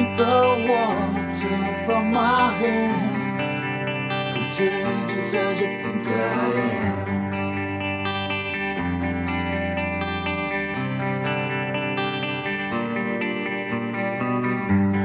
[0.00, 4.32] drink the water from my hand.
[4.34, 6.10] Contagious as you think I
[6.72, 7.08] am.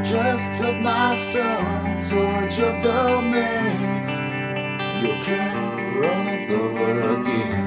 [0.03, 3.79] Just took my son towards your domain.
[5.01, 7.64] You can't run it over again.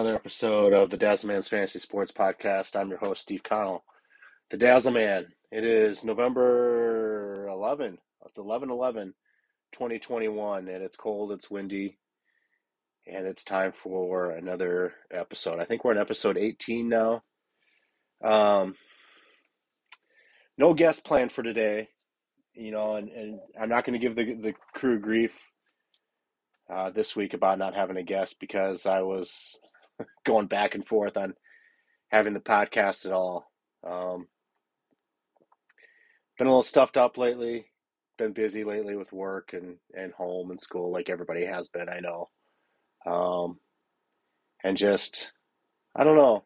[0.00, 2.74] Another episode of the Dazzleman's Fantasy Sports Podcast.
[2.74, 3.84] I'm your host, Steve Connell.
[4.48, 5.26] The Dazzleman.
[5.52, 7.98] It is November 11.
[8.24, 9.12] It's 11 11
[9.72, 11.98] 2021, and it's cold, it's windy,
[13.06, 15.60] and it's time for another episode.
[15.60, 17.22] I think we're on episode 18 now.
[18.24, 18.76] Um,
[20.56, 21.88] no guest planned for today,
[22.54, 25.38] you know, and, and I'm not going to give the, the crew grief
[26.72, 29.60] uh, this week about not having a guest because I was
[30.26, 31.34] going back and forth on
[32.10, 33.50] having the podcast at all.
[33.86, 34.26] Um,
[36.38, 37.66] been a little stuffed up lately.
[38.18, 41.88] Been busy lately with work and, and home and school, like everybody has been.
[41.88, 42.28] I know,
[43.06, 43.58] um,
[44.62, 45.32] and just
[45.96, 46.44] I don't know.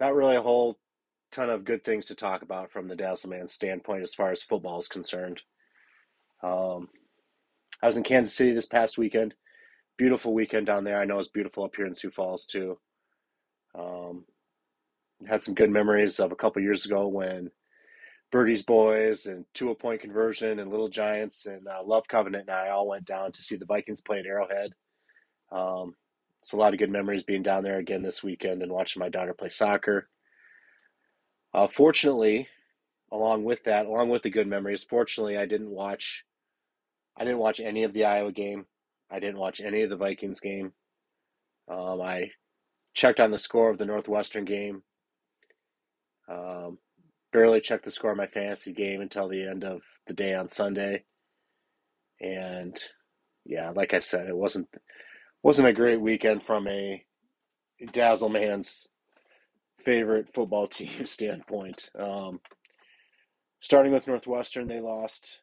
[0.00, 0.78] Not really a whole
[1.32, 4.42] ton of good things to talk about from the dazzle Dazzleman standpoint as far as
[4.42, 5.42] football is concerned.
[6.42, 6.88] Um,
[7.82, 9.34] I was in Kansas City this past weekend.
[9.96, 11.00] Beautiful weekend down there.
[11.00, 12.78] I know it's beautiful up here in Sioux Falls too.
[13.74, 14.24] Um,
[15.26, 17.50] had some good memories of a couple years ago when
[18.30, 22.56] Birdie's Boys and Two a Point Conversion and Little Giants and uh, Love Covenant and
[22.56, 24.72] I all went down to see the Vikings play at Arrowhead.
[25.50, 25.94] Um,
[26.42, 29.08] it's a lot of good memories being down there again this weekend and watching my
[29.08, 30.08] daughter play soccer.
[31.54, 32.48] Uh, fortunately,
[33.10, 36.24] along with that, along with the good memories, fortunately, I didn't watch.
[37.16, 38.66] I didn't watch any of the Iowa game.
[39.10, 40.72] I didn't watch any of the Vikings game.
[41.68, 42.30] Um, I
[42.94, 44.82] checked on the score of the Northwestern game.
[46.28, 46.78] Um,
[47.32, 50.48] barely checked the score of my fantasy game until the end of the day on
[50.48, 51.04] Sunday.
[52.20, 52.76] And
[53.44, 54.68] yeah, like I said, it wasn't
[55.42, 57.04] wasn't a great weekend from a
[57.92, 58.88] Dazzle man's
[59.78, 61.90] favorite football team standpoint.
[61.98, 62.40] Um,
[63.60, 65.42] starting with Northwestern, they lost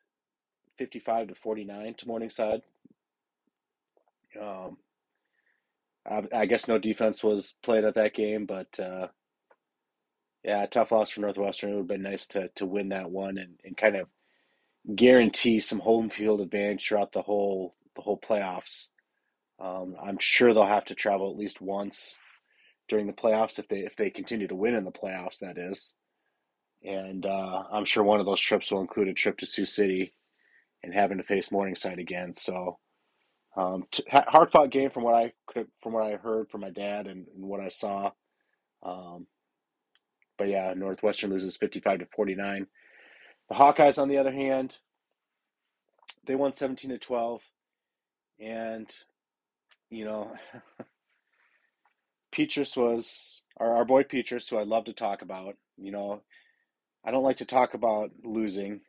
[0.77, 2.61] 55 to 49 to Morningside.
[4.41, 4.77] Um,
[6.09, 9.07] I, I guess no defense was played at that game, but uh,
[10.43, 11.69] yeah, tough loss for Northwestern.
[11.69, 14.07] It would have been nice to to win that one and, and kind of
[14.95, 18.89] guarantee some home field advantage throughout the whole the whole playoffs.
[19.59, 22.19] Um, I'm sure they'll have to travel at least once
[22.89, 25.39] during the playoffs if they if they continue to win in the playoffs.
[25.39, 25.95] That is,
[26.83, 30.13] and uh, I'm sure one of those trips will include a trip to Sioux City
[30.83, 32.33] and having to face Morningside again.
[32.33, 32.79] So,
[33.55, 36.69] um, t- hard fought game from what I could from what I heard from my
[36.71, 38.11] dad and, and what I saw.
[38.81, 39.27] Um,
[40.37, 42.67] but yeah, Northwestern loses 55 to 49.
[43.49, 44.79] The Hawkeyes, on the other hand,
[46.25, 47.43] they won 17 to 12.
[48.39, 48.91] And,
[49.89, 50.33] you know,
[52.35, 55.55] Petras was our, our boy Petras, who I love to talk about.
[55.77, 56.21] You know,
[57.05, 58.81] I don't like to talk about losing,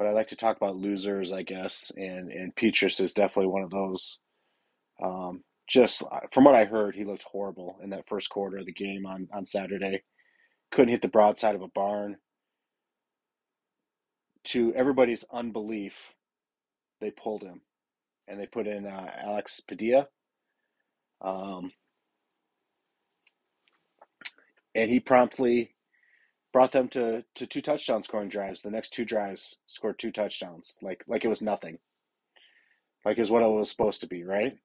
[0.00, 1.92] but I like to talk about losers, I guess.
[1.94, 4.20] And, and Petras is definitely one of those.
[5.04, 6.02] Um, just
[6.32, 9.28] from what I heard, he looked horrible in that first quarter of the game on,
[9.30, 10.04] on Saturday.
[10.72, 12.16] Couldn't hit the broadside of a barn.
[14.44, 16.14] To everybody's unbelief,
[17.02, 17.60] they pulled him
[18.26, 20.08] and they put in uh, Alex Padilla.
[21.20, 21.72] Um,
[24.74, 25.74] and he promptly
[26.52, 28.62] brought them to, to two touchdown scoring drives.
[28.62, 31.78] The next two drives scored two touchdowns, like like it was nothing.
[33.04, 34.58] Like is what it was supposed to be, right?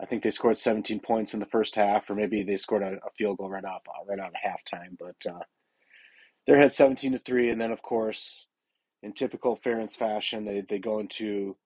[0.00, 2.98] I think they scored 17 points in the first half, or maybe they scored a,
[3.04, 4.96] a field goal right out right out of halftime.
[4.98, 5.44] But uh,
[6.46, 8.46] they had 17 to three, and then of course,
[9.02, 11.56] in typical Ferentz fashion, they they go into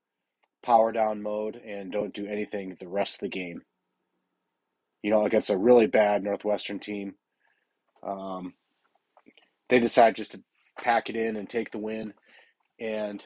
[0.62, 3.62] power down mode and don't do anything the rest of the game.
[5.02, 7.17] You know, against a really bad Northwestern team,
[8.06, 8.55] um,
[9.72, 10.42] they decide just to
[10.76, 12.12] pack it in and take the win.
[12.78, 13.24] And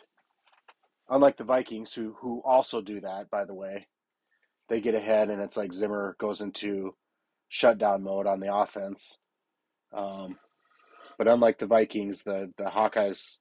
[1.08, 3.88] unlike the Vikings, who who also do that, by the way,
[4.68, 6.94] they get ahead and it's like Zimmer goes into
[7.48, 9.18] shutdown mode on the offense.
[9.92, 10.38] Um,
[11.18, 13.40] but unlike the Vikings, the the Hawkeyes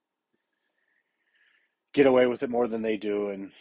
[1.93, 3.51] get away with it more than they do, and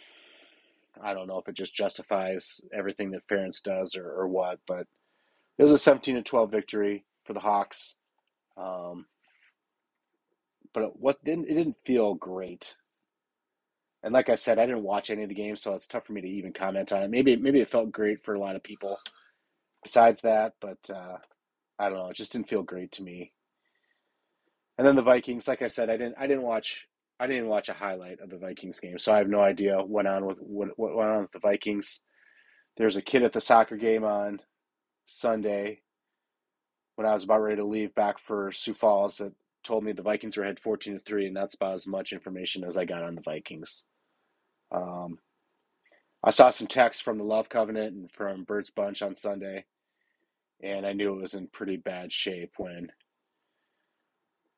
[0.99, 4.87] I don't know if it just justifies everything that Ferentz does or, or what, but
[5.59, 7.97] it was a 17 to 12 victory for the Hawks.
[8.57, 9.05] Um,
[10.75, 12.75] but it was didn't it didn't feel great.
[14.03, 16.13] And like I said, I didn't watch any of the games, so it's tough for
[16.13, 17.09] me to even comment on it.
[17.09, 18.99] Maybe maybe it felt great for a lot of people.
[19.81, 21.17] Besides that, but uh,
[21.79, 22.09] I don't know.
[22.09, 23.31] It just didn't feel great to me.
[24.77, 26.87] And then the Vikings, like I said, I didn't I didn't watch
[27.21, 29.89] I didn't watch a highlight of the Vikings game, so I have no idea what
[29.89, 32.03] went on with what, what went on with the Vikings.
[32.75, 34.41] There's a kid at the soccer game on
[35.05, 35.79] Sunday
[36.95, 39.31] when I was about ready to leave back for Sioux Falls that
[39.65, 42.63] told me the Vikings were ahead 14 to 3, and that's about as much information
[42.63, 43.85] as I got on the Vikings.
[44.71, 45.19] Um,
[46.23, 49.65] I saw some text from the Love Covenant and from Bird's Bunch on Sunday,
[50.61, 52.91] and I knew it was in pretty bad shape when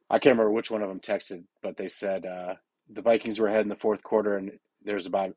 [0.10, 2.56] I can't remember which one of them texted, but they said uh,
[2.90, 5.36] the Vikings were ahead in the fourth quarter, and there's about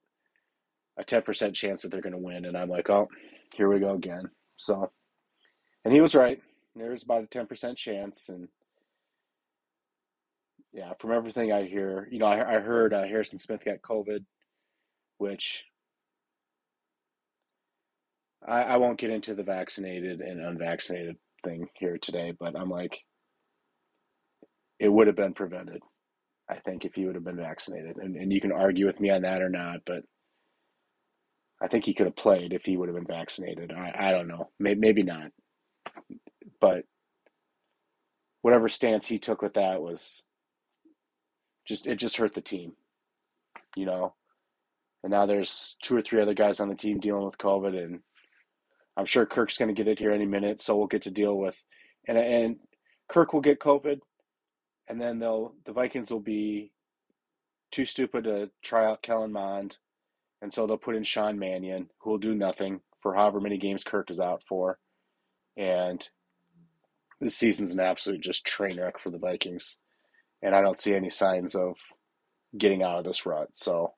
[0.96, 2.44] a 10% chance that they're going to win.
[2.44, 3.08] And I'm like, oh,
[3.54, 4.30] here we go again.
[4.56, 4.92] So,
[5.84, 6.40] and he was right.
[6.76, 8.28] There's about a 10% chance.
[8.28, 8.48] And
[10.72, 14.24] yeah, from everything I hear, you know, I, I heard uh, Harrison Smith got COVID,
[15.18, 15.64] which
[18.46, 23.00] I, I won't get into the vaccinated and unvaccinated thing here today, but I'm like,
[24.78, 25.82] it would have been prevented,
[26.48, 27.96] I think, if he would have been vaccinated.
[27.96, 30.04] And, and you can argue with me on that or not, but
[31.60, 33.72] I think he could have played if he would have been vaccinated.
[33.72, 34.50] I, I don't know.
[34.58, 35.32] Maybe, maybe not.
[36.60, 36.84] But
[38.40, 40.24] whatever stance he took with that was
[41.66, 42.72] just it just hurt the team,
[43.76, 44.14] you know.
[45.02, 48.00] And now there's two or three other guys on the team dealing with COVID, and
[48.96, 50.60] I'm sure Kirk's going to get it here any minute.
[50.60, 51.64] So we'll get to deal with,
[52.06, 52.56] and and
[53.08, 54.00] Kirk will get COVID,
[54.88, 56.72] and then they'll the Vikings will be
[57.70, 59.78] too stupid to try out Kellen Mond,
[60.42, 63.84] and so they'll put in Sean Mannion, who will do nothing for however many games
[63.84, 64.78] Kirk is out for,
[65.56, 66.08] and
[67.20, 69.78] this season's an absolute just train wreck for the Vikings
[70.42, 71.76] and I don't see any signs of
[72.56, 73.50] getting out of this rut.
[73.52, 73.94] So,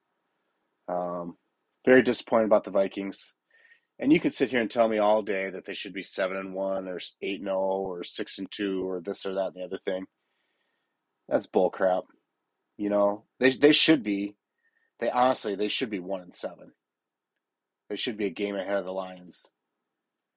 [0.89, 1.37] um,
[1.87, 3.37] very disappointed about the Vikings.
[3.99, 6.37] And you could sit here and tell me all day that they should be seven
[6.37, 9.53] and one, or eight and zero, oh, or six and two, or this or that
[9.55, 10.07] and the other thing.
[11.29, 12.03] That's bullcrap.
[12.77, 14.37] You know, they they should be.
[14.99, 16.73] They honestly they should be one and seven.
[17.89, 19.51] They should be a game ahead of the Lions,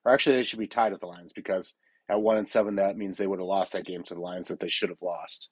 [0.04, 1.75] or actually they should be tied with the Lions because
[2.10, 4.50] at one and seven that means they would have lost that game to the Lions
[4.50, 5.50] that they should have lost.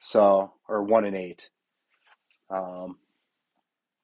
[0.00, 1.50] So, or one and eight.
[2.50, 2.98] Um,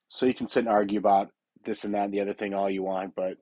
[0.09, 1.31] so you can sit and argue about
[1.65, 3.39] this and that and the other thing all you want, but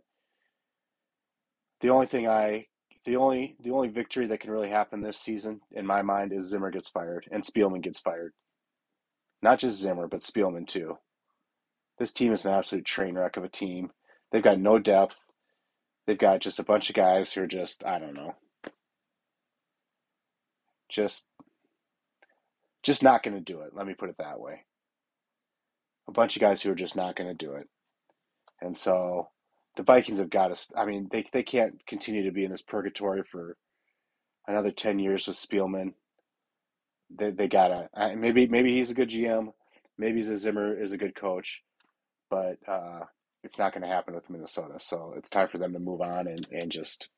[1.81, 2.67] the only thing I,
[3.05, 6.49] the only the only victory that can really happen this season, in my mind, is
[6.49, 8.33] Zimmer gets fired and Spielman gets fired.
[9.43, 10.99] Not just Zimmer, but Spielman too.
[11.99, 13.91] This team is an absolute train wreck of a team.
[14.31, 15.17] They've got no depth.
[16.07, 18.37] They've got just a bunch of guys who are just I don't know,
[20.89, 21.29] just
[22.83, 23.75] just not going to do it.
[23.75, 24.65] Let me put it that way.
[26.09, 27.69] A bunch of guys who are just not going to do it.
[28.61, 29.29] And so
[29.77, 32.63] the Vikings have got to, I mean, they, they can't continue to be in this
[32.63, 33.57] purgatory for
[34.47, 35.95] another 10 years with Spielman.
[37.11, 39.53] They, they got to, maybe, maybe he's a good GM.
[39.99, 41.63] Maybe Zimmer is a good coach,
[42.31, 43.01] but uh,
[43.45, 44.75] it's not going to happen with Minnesota.
[44.79, 47.11] So it's time for them to move on and, and just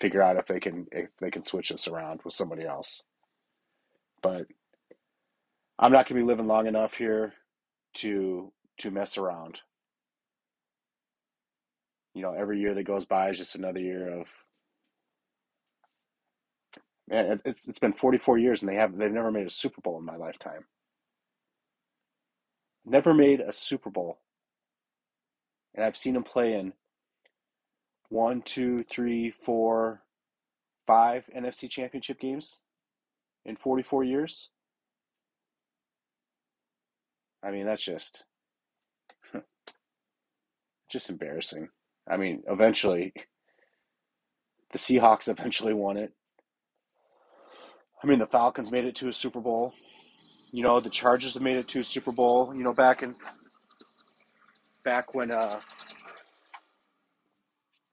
[0.00, 3.06] figure out if they can if they can switch this around with somebody else
[4.24, 4.46] but
[5.78, 7.34] I'm not going to be living long enough here
[7.96, 9.60] to to mess around.
[12.14, 14.28] You know, every year that goes by is just another year of
[17.06, 17.40] man.
[17.44, 20.04] It's it's been 44 years and they have they've never made a Super Bowl in
[20.06, 20.64] my lifetime.
[22.86, 24.18] Never made a Super Bowl,
[25.74, 26.74] and I've seen them play in
[28.10, 30.02] one, two, three, four,
[30.86, 32.60] five NFC Championship games
[33.44, 34.50] in 44 years.
[37.42, 38.24] I mean, that's just
[40.90, 41.68] just embarrassing.
[42.08, 43.12] I mean, eventually
[44.72, 46.12] the Seahawks eventually won it.
[48.02, 49.72] I mean, the Falcons made it to a Super Bowl.
[50.52, 53.14] You know, the Chargers have made it to a Super Bowl, you know, back in
[54.84, 55.60] back when uh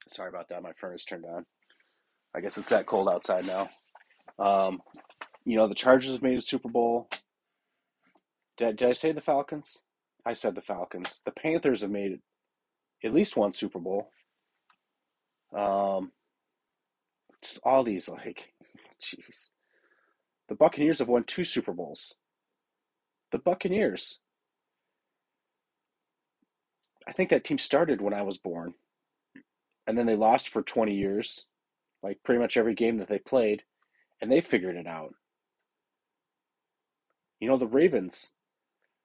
[0.07, 1.45] sorry about that, my furnace turned on.
[2.35, 3.69] I guess it's that cold outside now.
[4.39, 4.81] Um
[5.45, 7.09] You know, the Chargers have made a Super Bowl.
[8.57, 9.81] Did I, did I say the Falcons?
[10.25, 11.21] I said the Falcons.
[11.25, 12.19] The Panthers have made
[13.03, 14.11] at least one Super Bowl.
[15.55, 16.11] Um,
[17.41, 18.53] just all these like,
[19.01, 19.51] jeez.
[20.47, 22.15] The Buccaneers have won two Super Bowls.
[23.31, 24.19] The Buccaneers.
[27.07, 28.75] I think that team started when I was born.
[29.87, 31.47] And then they lost for 20 years,
[32.03, 33.63] like pretty much every game that they played,
[34.21, 35.15] and they figured it out.
[37.41, 38.33] You know, the Ravens,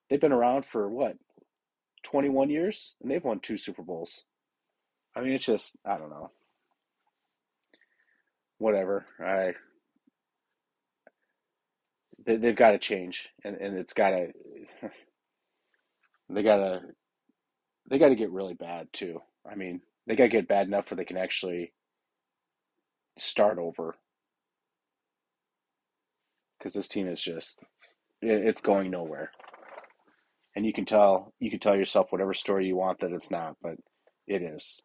[0.09, 1.16] they've been around for what,
[2.05, 2.95] 21 years?
[3.02, 4.26] And they've won two Super Bowls.
[5.16, 6.31] I mean, it's just, I don't know.
[8.59, 9.07] Whatever.
[9.19, 9.55] I.
[12.25, 14.28] They, they've got to change, and, and it's got to.
[16.28, 16.81] They got to.
[17.88, 19.21] They got to get really bad too.
[19.49, 21.73] I mean, they got to get bad enough where they can actually
[23.16, 23.95] start over.
[26.59, 27.61] Because this team is just,
[28.23, 29.31] it's going nowhere.
[30.55, 33.57] And you can tell, you can tell yourself whatever story you want that it's not,
[33.63, 33.77] but
[34.27, 34.81] it is.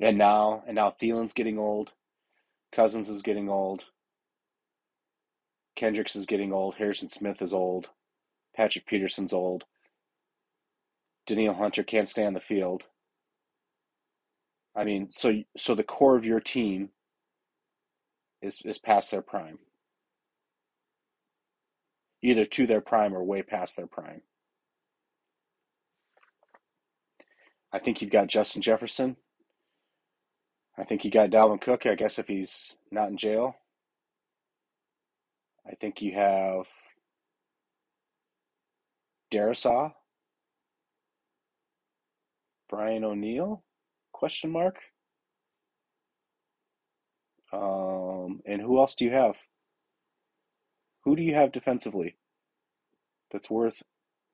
[0.00, 1.92] And now, and now Thielen's getting old.
[2.72, 3.84] Cousins is getting old.
[5.76, 6.74] Kendricks is getting old.
[6.76, 7.88] Harrison Smith is old.
[8.54, 9.64] Patrick Peterson's old.
[11.26, 12.84] Danielle Hunter can't stay on the field.
[14.74, 16.90] I mean, so so the core of your team
[18.42, 19.58] is is past their prime.
[22.22, 24.22] Either to their prime or way past their prime.
[27.72, 29.16] I think you've got Justin Jefferson.
[30.76, 33.56] I think you got Dalvin Cook, I guess if he's not in jail.
[35.66, 36.66] I think you have
[39.30, 39.92] Darrisaw,
[42.68, 43.62] Brian O'Neill,
[44.12, 44.76] question mark.
[47.52, 49.36] Um, and who else do you have?
[51.04, 52.16] Who do you have defensively
[53.30, 53.82] that's worth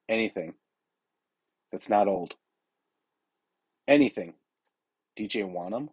[0.09, 0.55] anything?
[1.71, 2.35] That's not old.
[3.87, 4.35] Anything.
[5.19, 5.91] DJ Wonnum?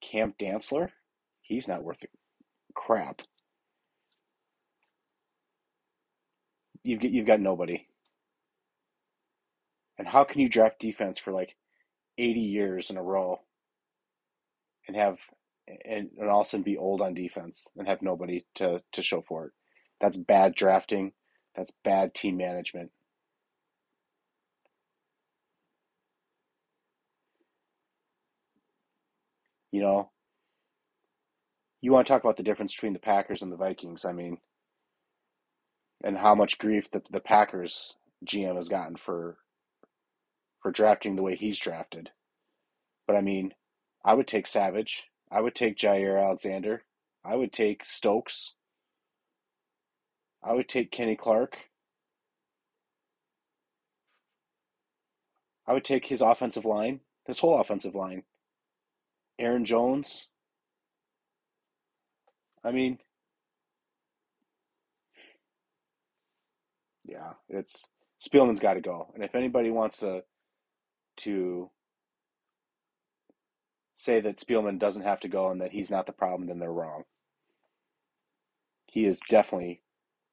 [0.00, 0.90] Cam Dantzler?
[1.42, 2.04] He's not worth
[2.74, 3.22] crap.
[6.84, 7.86] You've you've got nobody.
[9.98, 11.56] And how can you draft defense for like
[12.16, 13.40] 80 years in a row
[14.86, 15.18] and have
[15.84, 19.02] and, and all of a sudden be old on defense and have nobody to, to
[19.02, 19.52] show for it?
[20.00, 21.12] That's bad drafting.
[21.56, 22.90] That's bad team management.
[29.70, 30.10] You know,
[31.80, 34.04] you want to talk about the difference between the Packers and the Vikings.
[34.04, 34.38] I mean,
[36.02, 39.38] and how much grief the, the Packers GM has gotten for
[40.60, 42.10] for drafting the way he's drafted.
[43.06, 43.54] But I mean,
[44.04, 45.04] I would take Savage.
[45.30, 46.84] I would take Jaire Alexander.
[47.24, 48.54] I would take Stokes.
[50.42, 51.58] I would take Kenny Clark.
[55.66, 58.22] I would take his offensive line, his whole offensive line.
[59.38, 60.28] Aaron Jones.
[62.64, 62.98] I mean,
[67.04, 67.88] yeah, it's
[68.20, 69.10] Spielman's got to go.
[69.14, 70.24] And if anybody wants to
[71.18, 71.70] to
[73.98, 76.72] say that Spielman doesn't have to go and that he's not the problem, then they're
[76.72, 77.02] wrong.
[78.86, 79.82] He is definitely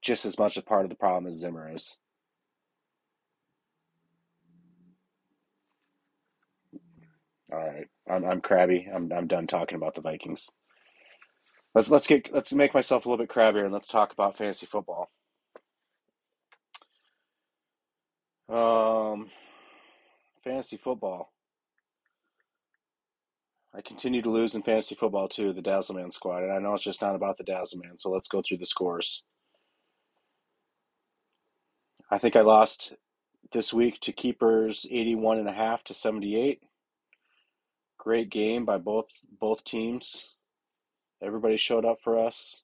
[0.04, 2.00] just as much a part of the problem as Zimmer is.
[7.52, 8.88] All right, I'm I'm crabby.
[8.94, 10.52] I'm I'm done talking about the Vikings.
[11.74, 14.68] Let's let's get let's make myself a little bit crabbier and let's talk about fantasy
[14.68, 15.10] football.
[18.48, 19.30] Um,
[20.44, 21.32] fantasy football.
[23.76, 26.84] I continue to lose in fantasy football too, the Dazzleman squad, and I know it's
[26.84, 29.24] just not about the Dazzleman, so let's go through the scores.
[32.10, 32.94] I think I lost
[33.52, 36.62] this week to keepers 81 and a half to 78.
[37.98, 39.08] Great game by both
[39.42, 40.32] both teams.
[41.22, 42.62] Everybody showed up for us.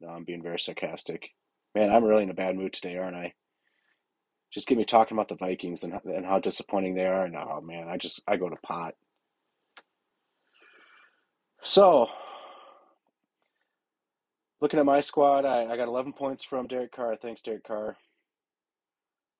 [0.00, 1.30] No, I'm being very sarcastic.
[1.74, 3.34] Man, I'm really in a bad mood today, aren't I?
[4.52, 7.30] Just get me talking about the Vikings and and how disappointing they are.
[7.36, 8.94] Oh man, I just I go to pot.
[11.62, 12.08] So,
[14.60, 17.16] looking at my squad, I, I got 11 points from Derek Carr.
[17.16, 17.96] Thanks, Derek Carr.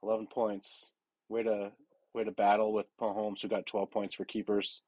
[0.02, 0.92] 11 points.
[1.28, 1.72] Way to
[2.12, 4.82] way to battle with Mahomes, who got 12 points for keepers.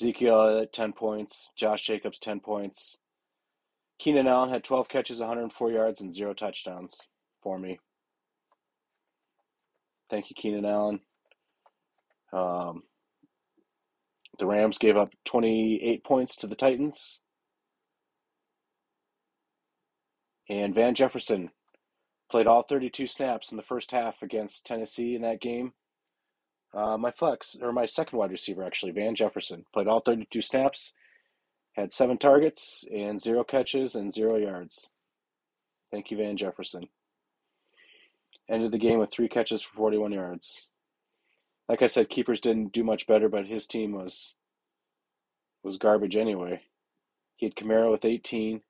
[0.00, 1.52] Ezekiel at 10 points.
[1.56, 2.98] Josh Jacobs 10 points.
[3.98, 7.08] Keenan Allen had 12 catches, 104 yards, and zero touchdowns
[7.42, 7.80] for me.
[10.08, 11.00] Thank you, Keenan Allen.
[12.32, 12.84] Um,
[14.38, 17.20] The Rams gave up 28 points to the Titans.
[20.48, 21.50] And Van Jefferson
[22.30, 25.72] played all 32 snaps in the first half against Tennessee in that game.
[26.74, 30.92] Uh, my flex, or my second wide receiver, actually, Van Jefferson, played all 32 snaps,
[31.72, 34.88] had seven targets and zero catches and zero yards.
[35.90, 36.88] Thank you, Van Jefferson.
[38.48, 40.68] Ended the game with three catches for 41 yards.
[41.68, 44.34] Like I said, keepers didn't do much better, but his team was
[45.62, 46.62] was garbage anyway.
[47.36, 48.62] He had Kamara with 18.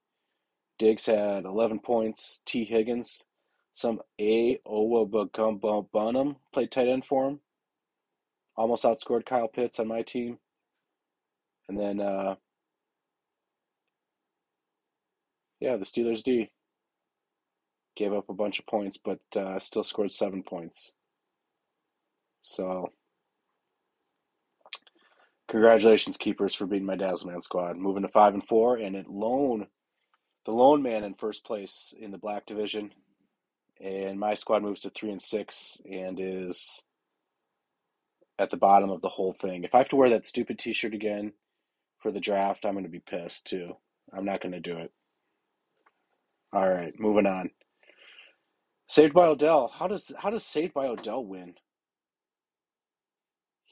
[0.78, 2.42] Diggs had 11 points.
[2.44, 3.26] Tee Higgins,
[3.72, 4.58] some A.
[4.66, 7.40] Owusu-Bunnem played tight end for him.
[8.56, 10.38] Almost outscored Kyle Pitts on my team.
[11.68, 12.36] And then, uh,
[15.60, 16.50] yeah, the Steelers D
[17.96, 20.94] gave up a bunch of points, but uh, still scored seven points.
[22.48, 22.92] So,
[25.48, 27.76] congratulations, keepers, for beating my Dazzleman squad.
[27.76, 29.66] Moving to five and four, and it lone,
[30.46, 32.92] the lone man in first place in the black division,
[33.80, 36.84] and my squad moves to three and six and is
[38.38, 39.62] at the bottom of the whole thing.
[39.62, 41.34] If I have to wear that stupid T-shirt again
[42.00, 43.74] for the draft, I'm going to be pissed too.
[44.12, 44.92] I'm not going to do it.
[46.52, 47.50] All right, moving on.
[48.88, 49.68] Saved by Odell.
[49.78, 51.54] How does how does Saved by Odell win?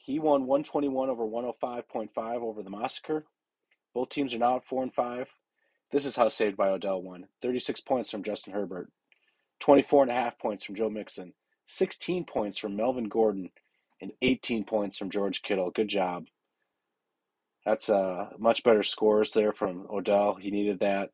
[0.07, 3.25] He won 121 over 105.5 over the Massacre.
[3.93, 5.27] Both teams are now at 4 and 5.
[5.91, 7.27] This is how Saved by Odell won.
[7.41, 8.89] 36 points from Justin Herbert.
[9.59, 11.33] 24 and a half points from Joe Mixon.
[11.65, 13.49] 16 points from Melvin Gordon
[14.01, 15.71] and 18 points from George Kittle.
[15.71, 16.27] Good job.
[17.65, 20.35] That's uh, much better scores there from Odell.
[20.35, 21.09] He needed that.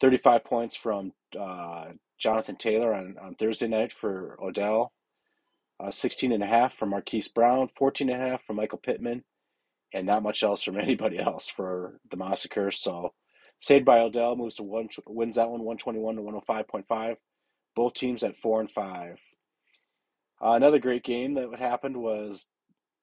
[0.00, 1.86] 35 points from uh,
[2.18, 4.92] Jonathan Taylor on, on Thursday night for Odell.
[5.80, 7.68] Uh, 16 and a half from Marquise Brown.
[7.76, 9.24] 14 and a half from Michael Pittman.
[9.92, 12.70] And not much else from anybody else for the Massacre.
[12.70, 13.12] So
[13.60, 17.16] Saved by Odell moves to one, wins that one 121 to 105.5.
[17.74, 19.20] Both teams at 4 and 5.
[20.40, 22.48] Uh, another great game that would happened was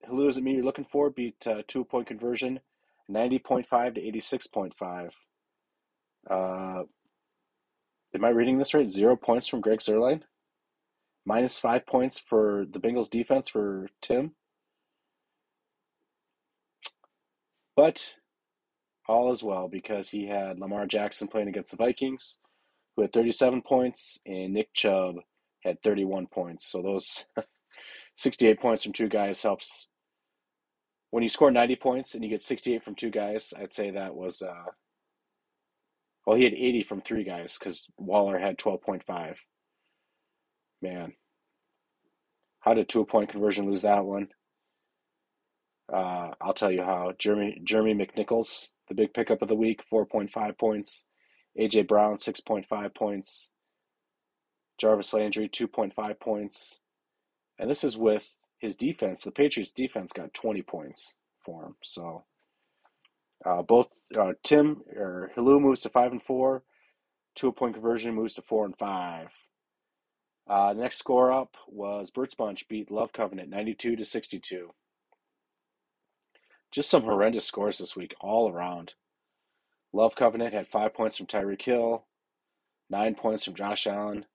[0.08, 2.60] Who is it me you're looking for beat uh, two point conversion
[3.10, 5.10] 90.5 to 86.5.
[6.28, 6.84] Uh,
[8.14, 8.88] am I reading this right?
[8.88, 10.22] Zero points from Greg Zuerlein.
[11.26, 14.32] Minus five points for the Bengals defense for Tim.
[17.74, 18.14] But
[19.08, 22.38] all is well because he had Lamar Jackson playing against the Vikings,
[22.94, 25.16] who had 37 points, and Nick Chubb
[25.64, 26.64] had 31 points.
[26.64, 27.26] So those
[28.16, 29.90] 68 points from two guys helps.
[31.10, 34.14] When you score 90 points and you get 68 from two guys, I'd say that
[34.14, 34.70] was, uh,
[36.24, 39.36] well, he had 80 from three guys because Waller had 12.5.
[40.82, 41.14] Man,
[42.60, 44.28] how did two point conversion lose that one?
[45.92, 47.12] Uh, I'll tell you how.
[47.18, 51.06] Jeremy Jeremy McNichols, the big pickup of the week, 4.5 points.
[51.58, 53.52] AJ Brown, 6.5 points.
[54.78, 56.80] Jarvis Landry, 2.5 points.
[57.58, 59.22] And this is with his defense.
[59.22, 61.76] The Patriots defense got 20 points for him.
[61.82, 62.24] So
[63.44, 66.62] uh, both uh, Tim or Hilu moves to 5 and 4.
[67.34, 69.28] Two point conversion moves to 4 and 5.
[70.48, 74.70] Uh, the next score up was Burt's Bunch beat Love Covenant 92 to 62.
[76.70, 78.94] Just some horrendous scores this week all around.
[79.92, 82.04] Love Covenant had five points from Tyreek Hill,
[82.90, 84.26] nine points from Josh Allen,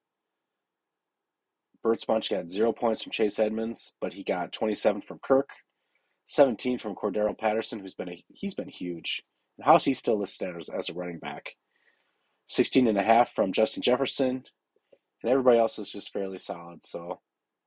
[1.83, 5.49] Burt's Bunch got zero points from Chase Edmonds, but he got 27 from Kirk,
[6.27, 9.23] 17 from Cordarrelle Patterson, who's been a, he's been huge.
[9.61, 11.55] how's he still listed as, as a running back?
[12.47, 14.43] 16 and a half from Justin Jefferson,
[15.21, 16.83] and everybody else is just fairly solid.
[16.83, 17.19] So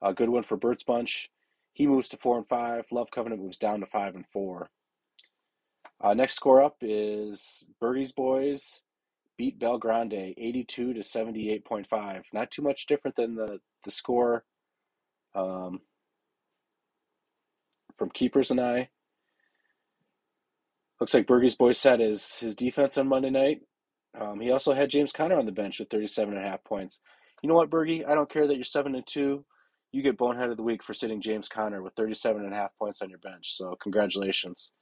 [0.02, 1.30] a good one for Bert's Bunch.
[1.72, 2.86] He moves to four and five.
[2.90, 4.70] Love Covenant moves down to five and four.
[6.00, 8.84] Uh, next score up is Birdie's Boys
[9.36, 12.22] beat Belgrande 82 to 78.5.
[12.32, 14.44] Not too much different than the, the score
[15.34, 15.80] um,
[17.96, 18.90] from Keepers and I.
[21.00, 23.62] Looks like Bergie's boy set is his defense on Monday night.
[24.18, 27.00] Um, he also had James Conner on the bench with 37 and a half points.
[27.44, 28.08] You know what, Bergie?
[28.08, 29.44] I don't care that you're 7 and 2.
[29.92, 32.70] You get bonehead of the week for sitting James Conner with 37 and a half
[32.78, 33.54] points on your bench.
[33.54, 34.72] So, congratulations.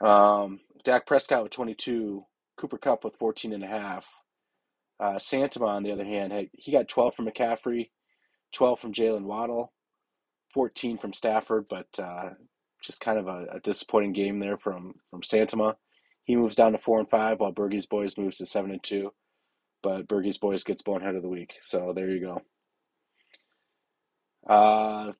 [0.00, 2.24] Um, Dak Prescott with 22,
[2.56, 4.06] Cooper Kupp with 14 and a half.
[5.00, 7.90] Uh, Santama, on the other hand, had, he got 12 from McCaffrey,
[8.52, 9.72] 12 from Jalen Waddle,
[10.54, 12.34] 14 from Stafford, but uh,
[12.80, 15.74] just kind of a, a, disappointing game there from from Santama.
[16.22, 19.10] He moves down to four and five, while Bergie's boys moves to seven and two.
[19.82, 22.42] But Bergie's boys gets bonehead of the week, so there you go.
[24.52, 25.12] Uh,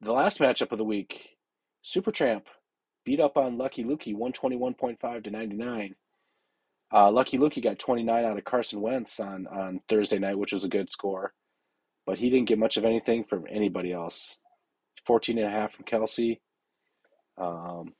[0.00, 1.36] the last matchup of the week,
[1.84, 2.42] Supertramp
[3.04, 5.94] beat up on Lucky Lukey 121.5 to 99.
[6.92, 10.64] Uh, Lucky Lukey got 29 out of Carson Wentz on, on Thursday night, which was
[10.64, 11.32] a good score.
[12.06, 14.38] But he didn't get much of anything from anybody else.
[15.06, 16.40] 14 and a half from Kelce.
[17.36, 17.94] Um,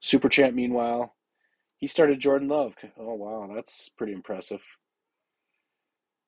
[0.00, 1.14] Super Champ, meanwhile,
[1.76, 2.74] he started Jordan Love.
[2.98, 4.62] Oh, wow, that's pretty impressive.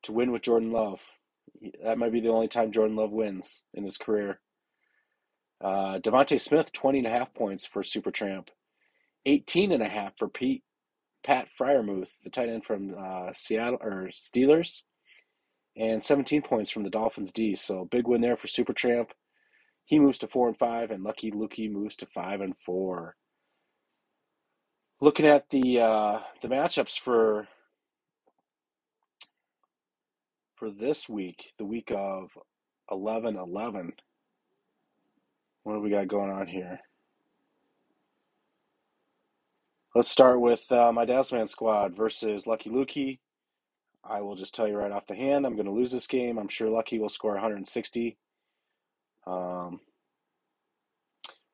[0.04, 1.00] To win with Jordan Love.
[1.84, 4.40] That might be the only time Jordan Love wins in his career.
[5.62, 8.50] Uh, DeVonta Smith, 20 and a half points for Super Tramp.
[9.26, 10.64] 18 and a half for Pete
[11.22, 14.82] Pat Freiermuth, the tight end from uh, Seattle or Steelers,
[15.76, 17.54] and 17 points from the Dolphins D.
[17.54, 19.12] So big win there for Super Tramp.
[19.84, 23.16] He moves to four and five, and Lucky Lukey moves to five and four.
[25.00, 27.48] Looking at the uh, the matchups for
[30.60, 32.36] for this week, the week of
[32.90, 33.94] 11 11.
[35.62, 36.80] What do we got going on here?
[39.94, 43.20] Let's start with uh, my Dazzle Man squad versus Lucky Lukey.
[44.04, 46.38] I will just tell you right off the hand, I'm going to lose this game.
[46.38, 48.18] I'm sure Lucky will score 160.
[49.26, 49.80] Um,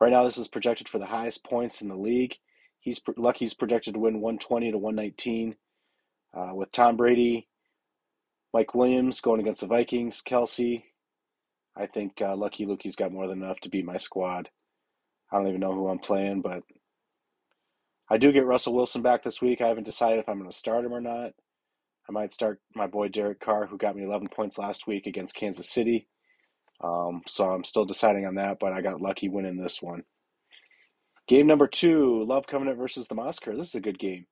[0.00, 2.34] right now, this is projected for the highest points in the league.
[2.80, 5.56] He's Lucky's projected to win 120 to 119.
[6.34, 7.48] Uh, with Tom Brady,
[8.52, 10.84] Mike Williams going against the Vikings, Kelce.
[11.76, 14.48] I think uh, Lucky Lukey's got more than enough to beat my squad.
[15.30, 16.62] I don't even know who I'm playing, but
[18.08, 19.60] I do get Russell Wilson back this week.
[19.60, 21.32] I haven't decided if I'm going to start him or not.
[22.08, 25.34] I might start my boy Derek Carr, who got me 11 points last week against
[25.34, 26.06] Kansas City.
[26.82, 30.04] Um, so I'm still deciding on that, but I got lucky winning this one.
[31.26, 33.56] Game number two, Love Covenant versus the Massacre.
[33.56, 34.26] This is a good game.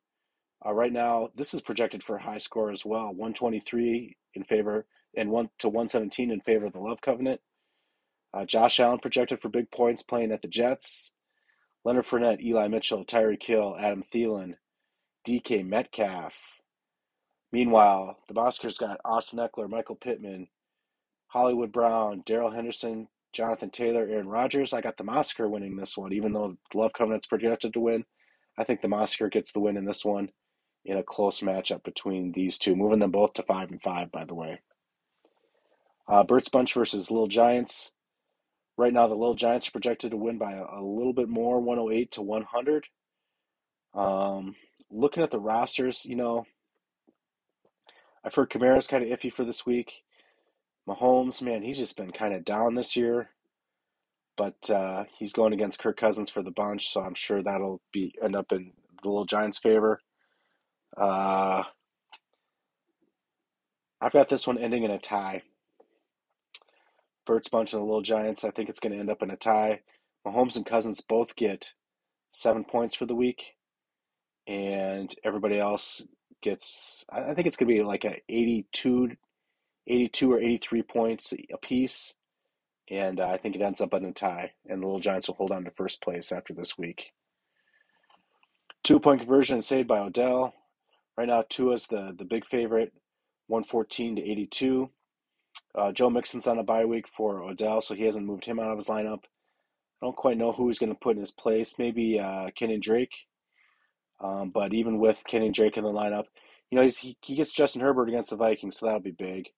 [0.67, 3.09] Uh, right now, this is projected for a high score as well.
[3.09, 7.41] 123 in favor and one to 117 in favor of the Love Covenant.
[8.33, 11.13] Uh, Josh Allen projected for big points playing at the Jets.
[11.85, 14.55] Leonard Fournette, Eli Mitchell, Tyreek Hill, Adam Thielen,
[15.29, 16.33] DK Metcalf.
[17.53, 20.49] Meanwhile, the Oscars got Austin Ekeler, Michael Pittman,
[21.29, 24.73] Hollywood Brown, Darrell Henderson, Jonathan Taylor, Aaron Rodgers.
[24.73, 28.05] I got the Oscar winning this one, even though the Love Covenant's projected to win.
[28.59, 30.31] I think the Oscar gets the win in this one
[30.85, 34.25] in a close matchup between these two, moving them both to five and five, by
[34.25, 34.61] the way.
[36.07, 37.93] Uh, Bert's Bunch versus Little Giants.
[38.77, 41.61] Right now, the Little Giants are projected to win by a, a little bit more,
[41.61, 42.87] 108 to 100.
[43.95, 44.57] Um,
[44.91, 46.45] looking at the rosters, you know,
[48.25, 50.03] I've heard Kamara's kind of iffy for this week.
[50.89, 53.31] Mahomes, man, he's just been kind of down this year.
[54.37, 58.15] But uh, he's going against Kirk Cousins for the bunch, so I'm sure that'll be
[58.21, 60.01] end up in the Little Giants' favor.
[60.97, 61.65] Uh,
[64.01, 65.43] I've got this one ending in a tie.
[67.27, 68.45] Bert's bunch and the Little Giants.
[68.45, 69.81] I think it's going to end up in a tie.
[70.27, 71.75] Mahomes and Cousins both get
[72.31, 73.55] seven points for the week,
[74.47, 76.07] and everybody else
[76.43, 77.05] gets.
[77.11, 79.17] I think it's going to be like a 82,
[79.87, 82.15] 82 or 83 points a piece,
[82.91, 85.37] and uh, I think it ends up in a tie, and the Little Giants will
[85.37, 87.13] hold on to first place after this week.
[88.83, 90.55] Two point conversion saved by Odell.
[91.17, 92.93] Right now, Tua's the the big favorite,
[93.47, 94.91] one fourteen to eighty two.
[95.75, 98.71] Uh, Joe Mixon's on a bye week for Odell, so he hasn't moved him out
[98.71, 99.25] of his lineup.
[100.03, 101.79] I don't quite know who he's going to put in his place.
[101.79, 103.15] Maybe uh, Kenny Drake.
[104.21, 106.25] Um, but even with Kenny Drake in the lineup,
[106.71, 109.49] you know, he, he gets Justin Herbert against the Vikings, so that'll be big.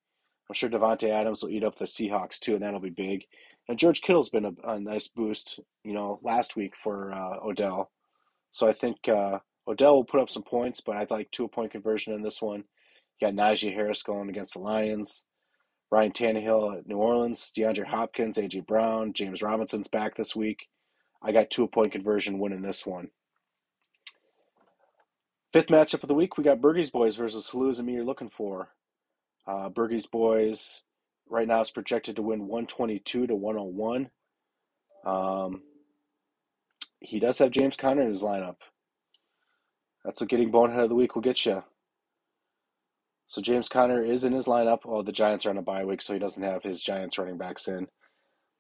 [0.49, 3.25] I'm sure Davante Adams will eat up the Seahawks too, and that'll be big.
[3.69, 7.91] And George Kittle's been a, a nice boost, you know, last week for uh, Odell.
[8.51, 11.73] So I think uh, Odell will put up some points, but I'd like two point
[11.73, 12.65] conversion in this one.
[13.19, 15.27] You got Najee Harris going against the Lions.
[15.91, 20.67] Ryan Tannehill at New Orleans, DeAndre Hopkins, AJ Brown, James Robinson's back this week.
[21.23, 23.11] I got two point conversion winning this one.
[25.53, 28.31] Fifth matchup of the week, we got Bergie's Boys versus Saluz and me you're looking
[28.31, 28.71] for.
[29.47, 30.83] Uh, Bergie's Boys
[31.29, 34.11] right now is projected to win 122 to 101.
[35.07, 35.63] Um,
[37.01, 38.57] he does have James Conner in his lineup.
[40.07, 41.65] That's what getting bonehead of the week will get you.
[43.27, 44.83] So James Conner is in his lineup.
[44.85, 47.37] Oh, the Giants are on a bye week, so he doesn't have his Giants running
[47.37, 47.89] backs in.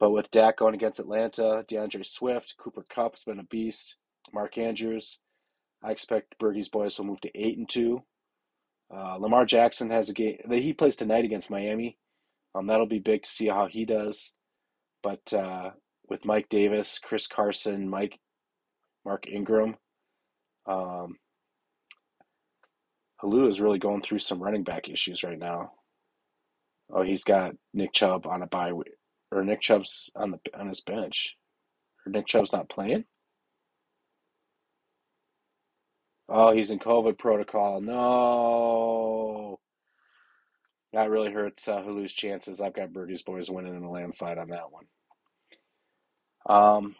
[0.00, 3.94] But with Dak going against Atlanta, D'Andre Swift, Cooper Kupp's been a beast.
[4.34, 5.20] Mark Andrews,
[5.84, 8.02] I expect Bergie's boys will move to eight and two.
[8.92, 11.96] Uh, Lamar Jackson has a game that he plays tonight against Miami.
[12.56, 14.34] Um, that'll be big to see how he does.
[15.00, 15.70] But uh,
[16.08, 18.18] with Mike Davis, Chris Carson, Mike,
[19.04, 19.76] Mark Ingram,
[20.66, 21.18] um,
[23.22, 25.72] Halu is really going through some running back issues right now.
[26.90, 28.72] Oh, he's got Nick Chubb on a bye,
[29.30, 31.36] or Nick Chubb's on the on his bench,
[32.04, 33.04] or Nick Chubb's not playing.
[36.28, 37.80] Oh, he's in COVID protocol.
[37.80, 39.60] No.
[40.92, 42.60] That really hurts uh, Hulu's chances.
[42.60, 44.86] I've got Birdie's boys winning in a landslide on that one.
[46.48, 46.96] Um,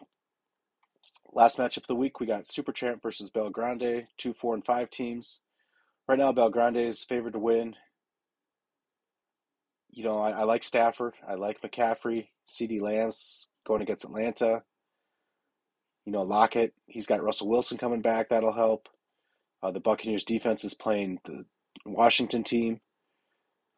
[1.33, 4.89] last matchup of the week, we got Super Champ versus Belgrande, two, four, and five
[4.89, 5.41] teams.
[6.07, 7.75] Right now, Belgrande is favored to win.
[9.89, 11.15] You know, I, I like Stafford.
[11.27, 12.29] I like McCaffrey.
[12.47, 14.63] CeeDee Lamb's going against Atlanta.
[16.05, 16.73] You know, Lockett.
[16.85, 18.29] He's got Russell Wilson coming back.
[18.29, 18.87] That'll help.
[19.61, 21.43] Uh, the Buccaneers defense is playing the
[21.85, 22.79] Washington team.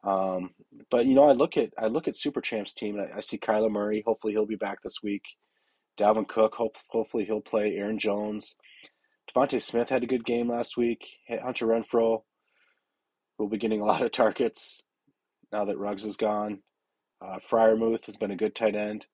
[0.04, 0.50] Um,
[0.90, 2.98] but you know, I look at I look at Super Champs team.
[3.00, 4.02] I, I see Kyler Murray.
[4.06, 5.22] Hopefully, he'll be back this week.
[5.98, 6.54] Dalvin Cook.
[6.54, 7.74] Hope, hopefully, he'll play.
[7.76, 8.56] Aaron Jones.
[9.30, 11.06] DeVonta Smith had a good game last week.
[11.28, 12.22] Hunter Renfrow
[13.38, 14.82] will be getting a lot of targets
[15.52, 16.60] now that Ruggs is gone.
[17.22, 19.06] Uh, Freiermuth has been a good tight end.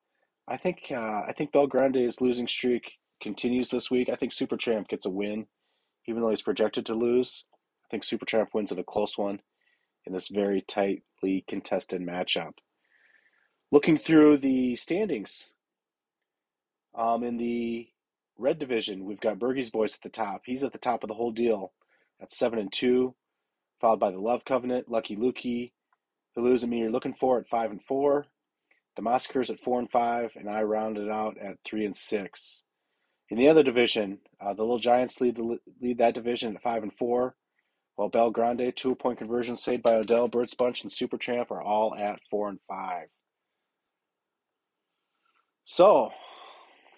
[0.48, 4.08] I think uh, I think Belgrande's losing streak continues this week.
[4.08, 5.46] I think Super Champ gets a win,
[6.06, 7.44] even though he's projected to lose.
[7.84, 9.40] I think Super Champ wins in a close one
[10.06, 12.52] in this very tightly contested matchup.
[13.72, 15.52] Looking through the standings,
[16.94, 17.88] um, in the
[18.38, 20.42] red division, we've got Bergie's boys at the top.
[20.46, 21.72] He's at the top of the whole deal
[22.20, 23.14] at seven and two,
[23.80, 25.72] followed by the Love Covenant, Lucky Lukey,
[26.36, 28.26] Hulu's and me You're looking for at five and four.
[28.94, 32.64] The Massacres at four and five, and I rounded out at three and six.
[33.28, 36.82] In the other division, uh, the Little Giants lead the lead that division at five
[36.82, 37.36] and four,
[37.96, 42.20] while Belgrande, two point conversion saved by Odell, Birds Bunch, and Supertramp are all at
[42.30, 43.08] four and five.
[45.64, 46.12] So,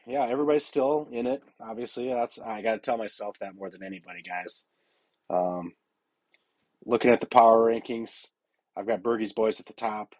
[0.09, 1.43] yeah, everybody's still in it.
[1.61, 4.67] Obviously, that's I got to tell myself that more than anybody, guys.
[5.29, 5.75] Um,
[6.87, 8.31] looking at the power rankings,
[8.75, 10.15] I've got Bergie's boys at the top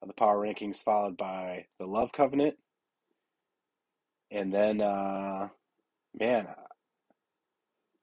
[0.00, 2.54] of the power rankings, followed by the Love Covenant,
[4.30, 5.48] and then, uh,
[6.18, 6.46] man,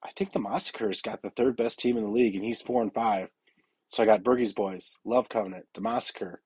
[0.03, 2.81] I think the Massacre's got the third best team in the league, and he's four
[2.81, 3.29] and five.
[3.87, 6.41] So I got Bergie's boys, Love Covenant, the Massacre,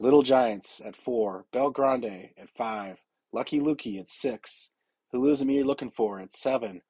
[0.00, 2.98] Little Giants at four, Belgrande at five,
[3.32, 4.72] Lucky Lukey at six,
[5.12, 6.82] Me You're Looking For at seven,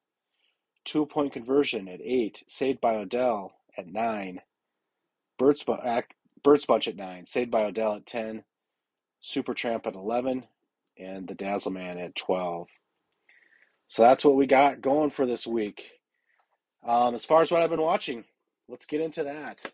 [0.85, 4.41] Two Point Conversion at eight, Saved by Odell at nine,
[5.37, 5.65] Birds,
[6.43, 8.43] Birds Bunch at nine, Saved by Odell at ten,
[9.19, 10.45] Super Tramp at eleven,
[10.97, 12.69] and the Dazzle Man at twelve.
[13.87, 15.91] So that's what we got going for this week.
[16.85, 18.25] Um, as far as what I've been watching,
[18.67, 19.71] let's get into that.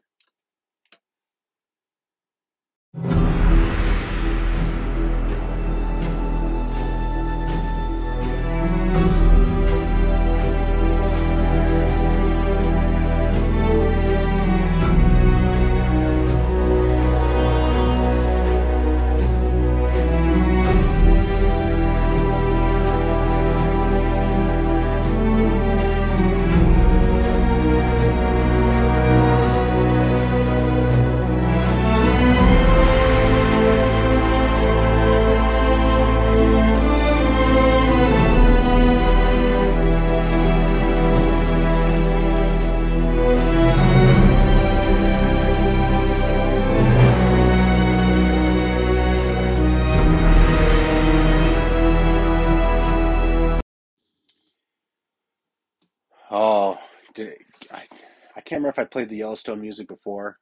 [58.83, 60.39] I I played the Yellowstone music before,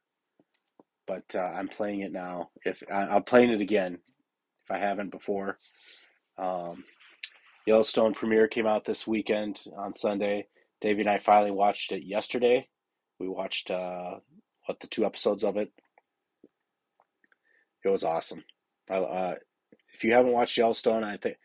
[1.06, 2.50] but uh, I'm playing it now.
[2.64, 4.00] If I, I'm playing it again,
[4.64, 5.58] if I haven't before.
[6.36, 6.82] Um,
[7.66, 10.48] Yellowstone premiere came out this weekend on Sunday.
[10.80, 12.66] Davey and I finally watched it yesterday.
[13.20, 14.16] We watched uh,
[14.66, 15.70] what the two episodes of it.
[17.84, 18.42] It was awesome.
[18.90, 19.34] Uh,
[19.94, 21.36] if you haven't watched Yellowstone, I think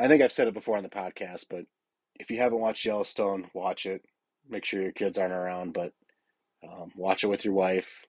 [0.00, 1.66] I think I've said it before on the podcast, but
[2.18, 4.02] if you haven't watched Yellowstone, watch it.
[4.50, 5.92] Make sure your kids aren't around, but
[6.62, 8.04] um, watch it with your wife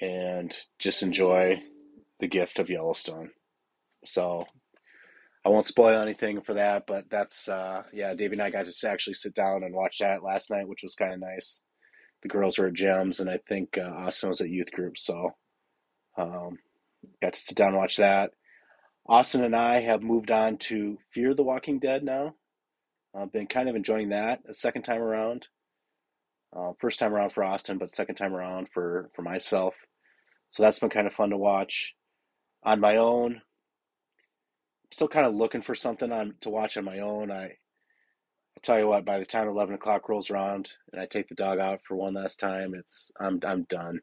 [0.00, 1.62] and just enjoy
[2.20, 3.30] the gift of Yellowstone.
[4.04, 4.46] So
[5.44, 8.14] I won't spoil anything for that, but that's uh, yeah.
[8.14, 10.94] Davey and I got to actually sit down and watch that last night, which was
[10.94, 11.62] kind of nice.
[12.22, 15.32] The girls were at gyms, and I think uh, Austin was at youth group, so
[16.16, 16.58] um,
[17.20, 18.30] got to sit down and watch that.
[19.06, 22.36] Austin and I have moved on to Fear the Walking Dead now.
[23.14, 25.48] I've been kind of enjoying that a second time around.
[26.54, 29.74] Uh, first time around for Austin, but second time around for, for myself.
[30.50, 31.94] So that's been kind of fun to watch.
[32.62, 36.98] On my own, I'm still kind of looking for something on to watch on my
[36.98, 37.30] own.
[37.30, 41.28] I, I tell you what, by the time eleven o'clock rolls around and I take
[41.28, 44.02] the dog out for one last time, it's I'm I'm done.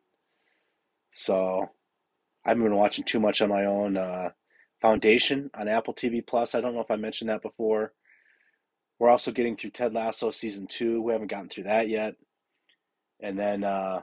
[1.11, 1.69] So
[2.45, 3.95] I haven't been watching too much on my own.
[3.95, 4.29] Uh,
[4.81, 6.55] Foundation on Apple TV Plus.
[6.55, 7.93] I don't know if I mentioned that before.
[8.99, 11.01] We're also getting through Ted Lasso season two.
[11.01, 12.15] We haven't gotten through that yet.
[13.21, 14.01] And then uh,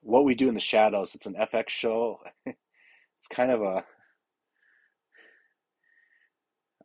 [0.00, 1.14] What We Do in the Shadows.
[1.14, 2.20] It's an FX show.
[2.46, 3.84] it's kind of a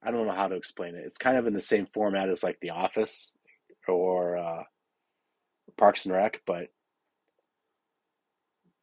[0.04, 1.04] I don't know how to explain it.
[1.06, 3.36] It's kind of in the same format as like The Office
[3.88, 4.64] or uh,
[5.78, 6.70] Parks and Rec, but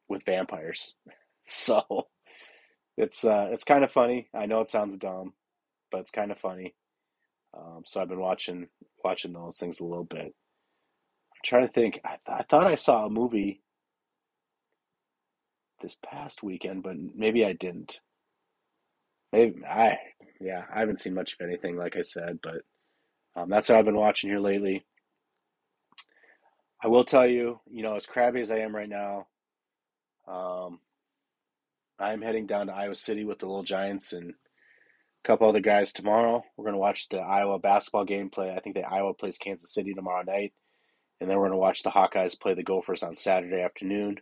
[0.07, 0.95] with vampires.
[1.47, 2.07] So
[2.97, 4.29] it's uh, it's kind of funny.
[4.33, 5.33] I know it sounds dumb,
[5.91, 6.73] but it's kind of funny.
[7.57, 8.67] Um, so I've been watching
[9.03, 10.25] watching those things a little bit.
[10.25, 12.01] I'm trying to think.
[12.05, 13.61] I, I thought I saw a movie
[15.81, 18.01] this past weekend, but maybe I didn't.
[19.31, 19.97] Maybe I
[20.39, 22.61] yeah I haven't seen much of anything like I said, but
[23.35, 24.85] um, that's what I've been watching here lately.
[26.83, 29.27] I will tell you, you know, as crabby as I am right now,
[30.27, 30.79] um,
[31.99, 34.33] I'm heading down to Iowa City with the Little Giants and
[35.25, 36.43] couple other guys tomorrow.
[36.55, 38.51] We're going to watch the Iowa basketball game play.
[38.51, 40.53] I think the Iowa plays Kansas City tomorrow night,
[41.19, 44.19] and then we're going to watch the Hawkeyes play the Gophers on Saturday afternoon.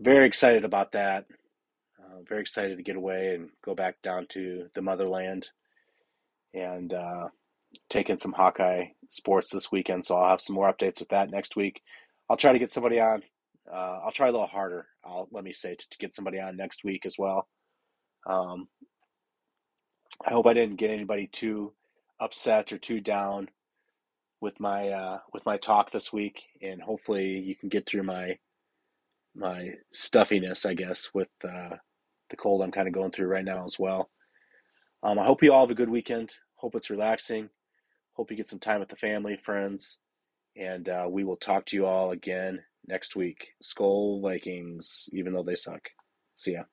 [0.00, 1.26] Very excited about that.
[1.98, 5.50] Uh, very excited to get away and go back down to the motherland
[6.52, 7.28] and uh,
[7.90, 10.04] take in some Hawkeye sports this weekend.
[10.04, 11.82] So I'll have some more updates with that next week.
[12.28, 13.22] I'll try to get somebody on.
[13.70, 14.86] Uh, I'll try a little harder.
[15.04, 17.48] I'll let me say to, to get somebody on next week as well.
[18.26, 18.68] Um,
[20.22, 21.72] I hope I didn't get anybody too
[22.20, 23.48] upset or too down
[24.40, 28.38] with my uh, with my talk this week, and hopefully you can get through my
[29.34, 31.76] my stuffiness, I guess, with uh,
[32.30, 34.10] the cold I'm kind of going through right now as well.
[35.02, 36.32] Um, I hope you all have a good weekend.
[36.56, 37.50] Hope it's relaxing.
[38.14, 39.98] Hope you get some time with the family, friends,
[40.56, 43.48] and uh, we will talk to you all again next week.
[43.62, 45.88] Skol Vikings, even though they suck.
[46.36, 46.64] See ya.